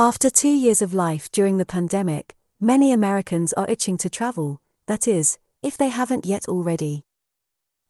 [0.00, 5.06] After two years of life during the pandemic, many Americans are itching to travel, that
[5.06, 7.04] is, if they haven't yet already.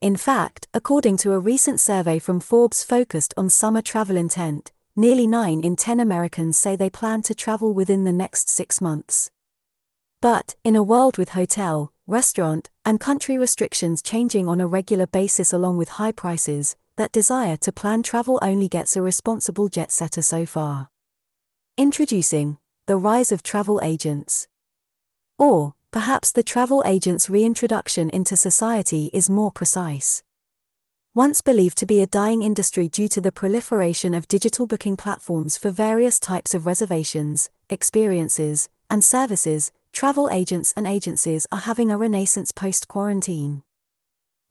[0.00, 5.28] In fact, according to a recent survey from Forbes focused on summer travel intent, nearly
[5.28, 9.30] 9 in 10 Americans say they plan to travel within the next six months.
[10.20, 15.52] But, in a world with hotel, restaurant, and country restrictions changing on a regular basis
[15.52, 20.22] along with high prices, that desire to plan travel only gets a responsible jet setter
[20.22, 20.89] so far.
[21.78, 24.48] Introducing the rise of travel agents.
[25.38, 30.22] Or, perhaps the travel agent's reintroduction into society is more precise.
[31.14, 35.56] Once believed to be a dying industry due to the proliferation of digital booking platforms
[35.56, 41.96] for various types of reservations, experiences, and services, travel agents and agencies are having a
[41.96, 43.62] renaissance post quarantine.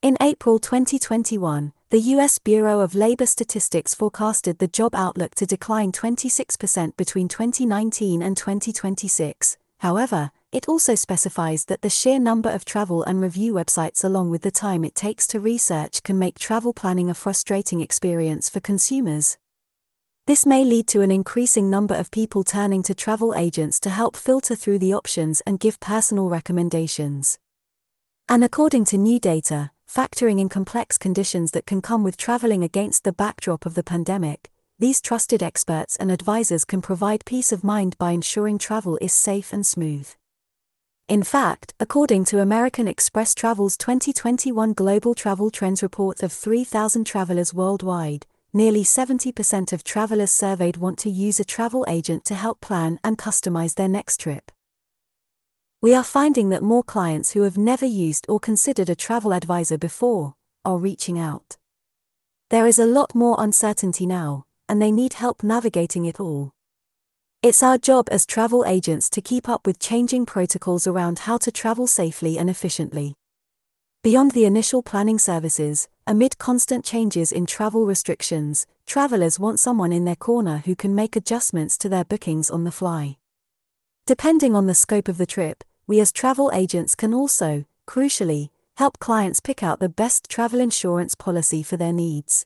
[0.01, 2.39] In April 2021, the U.S.
[2.39, 9.57] Bureau of Labor Statistics forecasted the job outlook to decline 26% between 2019 and 2026.
[9.79, 14.41] However, it also specifies that the sheer number of travel and review websites, along with
[14.41, 19.37] the time it takes to research, can make travel planning a frustrating experience for consumers.
[20.27, 24.15] This may lead to an increasing number of people turning to travel agents to help
[24.15, 27.37] filter through the options and give personal recommendations.
[28.29, 33.03] And according to new data, factoring in complex conditions that can come with traveling against
[33.03, 37.97] the backdrop of the pandemic, these trusted experts and advisors can provide peace of mind
[37.97, 40.07] by ensuring travel is safe and smooth.
[41.07, 47.51] In fact, according to American Express Travel's 2021 Global Travel Trends report of 3,000 travelers
[47.51, 52.99] worldwide, nearly 70% of travelers surveyed want to use a travel agent to help plan
[53.03, 54.51] and customize their next trip.
[55.81, 59.77] We are finding that more clients who have never used or considered a travel advisor
[59.77, 60.33] before
[60.65, 61.55] are reaching out.
[62.49, 66.51] There is a lot more uncertainty now, and they need help navigating it all.
[67.41, 71.51] It's our job as travel agents to keep up with changing protocols around how to
[71.51, 73.15] travel safely and efficiently.
[74.03, 80.03] Beyond the initial planning services, amid constant changes in travel restrictions, travelers want someone in
[80.03, 83.15] their corner who can make adjustments to their bookings on the fly.
[84.05, 88.99] Depending on the scope of the trip, we as travel agents can also, crucially, help
[88.99, 92.45] clients pick out the best travel insurance policy for their needs.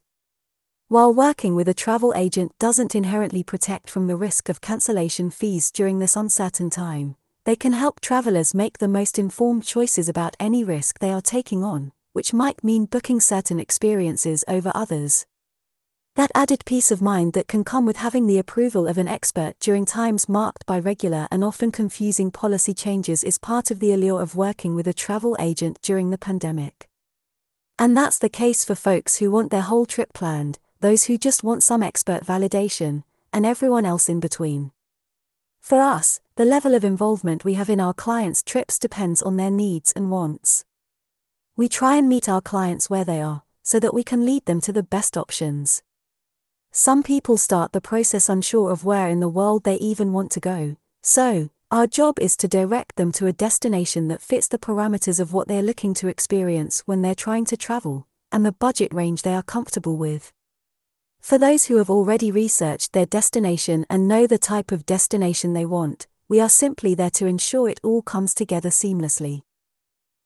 [0.87, 5.71] While working with a travel agent doesn't inherently protect from the risk of cancellation fees
[5.71, 10.63] during this uncertain time, they can help travelers make the most informed choices about any
[10.63, 15.25] risk they are taking on, which might mean booking certain experiences over others.
[16.15, 19.55] That added peace of mind that can come with having the approval of an expert
[19.59, 24.21] during times marked by regular and often confusing policy changes is part of the allure
[24.21, 26.87] of working with a travel agent during the pandemic.
[27.79, 31.43] And that's the case for folks who want their whole trip planned, those who just
[31.43, 33.03] want some expert validation,
[33.33, 34.71] and everyone else in between.
[35.61, 39.49] For us, the level of involvement we have in our clients' trips depends on their
[39.49, 40.63] needs and wants.
[41.55, 44.61] We try and meet our clients where they are, so that we can lead them
[44.61, 45.81] to the best options.
[46.75, 50.39] Some people start the process unsure of where in the world they even want to
[50.39, 55.19] go, so, our job is to direct them to a destination that fits the parameters
[55.19, 59.21] of what they're looking to experience when they're trying to travel, and the budget range
[59.21, 60.33] they are comfortable with.
[61.21, 65.65] For those who have already researched their destination and know the type of destination they
[65.65, 69.43] want, we are simply there to ensure it all comes together seamlessly.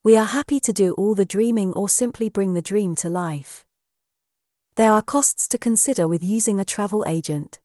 [0.02, 3.67] We are happy to do all the dreaming or simply bring the dream to life.
[4.78, 7.60] There are costs to consider with using a travel agent.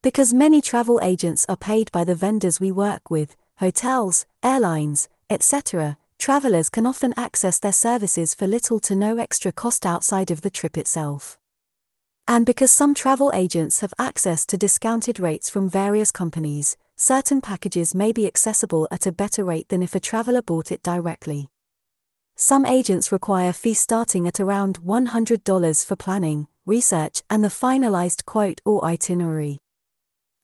[0.00, 5.98] Because many travel agents are paid by the vendors we work with, hotels, airlines, etc.,
[6.18, 10.50] travelers can often access their services for little to no extra cost outside of the
[10.50, 11.36] trip itself.
[12.28, 17.92] And because some travel agents have access to discounted rates from various companies, certain packages
[17.92, 21.48] may be accessible at a better rate than if a traveler bought it directly.
[22.42, 28.62] Some agents require fees starting at around $100 for planning, research, and the finalized quote
[28.64, 29.58] or itinerary.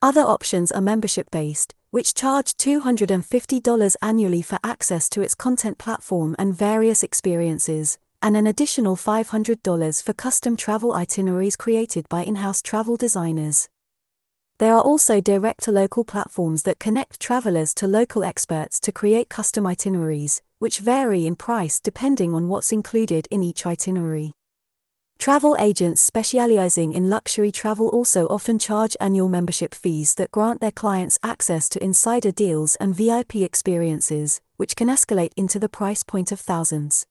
[0.03, 6.37] Other options are membership based, which charge $250 annually for access to its content platform
[6.39, 12.61] and various experiences, and an additional $500 for custom travel itineraries created by in house
[12.61, 13.71] travel designers.
[14.59, 19.31] There are also direct to local platforms that connect travelers to local experts to create
[19.31, 24.33] custom itineraries, which vary in price depending on what's included in each itinerary.
[25.19, 30.71] Travel agents specializing in luxury travel also often charge annual membership fees that grant their
[30.71, 36.33] clients access to insider deals and VIP experiences, which can escalate into the price point
[36.33, 37.07] of thousands.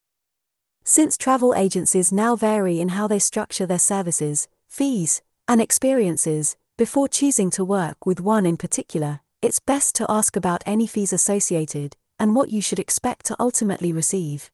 [0.83, 7.07] Since travel agencies now vary in how they structure their services, fees, and experiences, Before
[7.07, 11.95] choosing to work with one in particular, it's best to ask about any fees associated
[12.19, 14.51] and what you should expect to ultimately receive.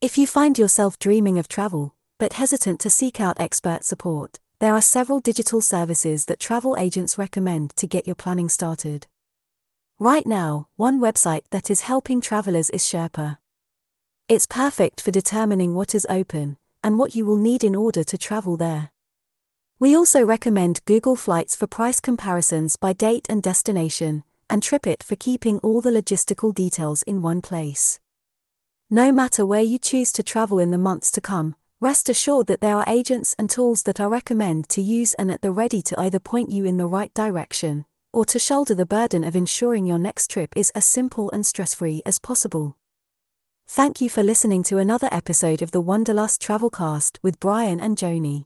[0.00, 4.74] If you find yourself dreaming of travel, but hesitant to seek out expert support, there
[4.74, 9.06] are several digital services that travel agents recommend to get your planning started.
[9.98, 13.38] Right now, one website that is helping travelers is Sherpa.
[14.28, 18.18] It's perfect for determining what is open and what you will need in order to
[18.18, 18.90] travel there.
[19.78, 25.16] We also recommend Google Flights for price comparisons by date and destination, and TripIt for
[25.16, 28.00] keeping all the logistical details in one place.
[28.90, 32.60] No matter where you choose to travel in the months to come, rest assured that
[32.60, 36.00] there are agents and tools that I recommend to use and at the ready to
[36.00, 39.98] either point you in the right direction or to shoulder the burden of ensuring your
[39.98, 42.76] next trip is as simple and stress free as possible.
[43.66, 48.44] Thank you for listening to another episode of the Wunderlust Travelcast with Brian and Joni.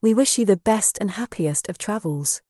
[0.00, 2.42] We wish you the best and happiest of travels.